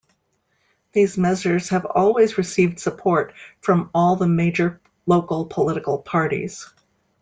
[0.93, 6.65] These measures have always received support from all the major local political parties.